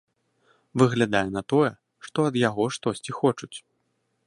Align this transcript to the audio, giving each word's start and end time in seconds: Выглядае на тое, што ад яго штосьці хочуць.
Выглядае 0.81 1.21
на 1.35 1.43
тое, 1.53 1.69
што 2.07 2.27
ад 2.31 2.41
яго 2.47 2.63
штосьці 2.79 3.17
хочуць. 3.21 3.55